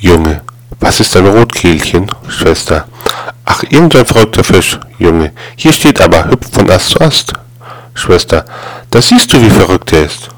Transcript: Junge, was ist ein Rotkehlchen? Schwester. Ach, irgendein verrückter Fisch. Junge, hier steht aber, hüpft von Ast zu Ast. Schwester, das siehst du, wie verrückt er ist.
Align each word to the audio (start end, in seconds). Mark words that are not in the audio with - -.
Junge, 0.00 0.42
was 0.78 1.00
ist 1.00 1.16
ein 1.16 1.26
Rotkehlchen? 1.26 2.08
Schwester. 2.28 2.86
Ach, 3.44 3.64
irgendein 3.64 4.06
verrückter 4.06 4.44
Fisch. 4.44 4.78
Junge, 4.98 5.32
hier 5.56 5.72
steht 5.72 6.00
aber, 6.00 6.26
hüpft 6.26 6.54
von 6.54 6.70
Ast 6.70 6.90
zu 6.90 7.00
Ast. 7.00 7.32
Schwester, 7.94 8.44
das 8.90 9.08
siehst 9.08 9.32
du, 9.32 9.42
wie 9.42 9.50
verrückt 9.50 9.92
er 9.92 10.04
ist. 10.04 10.28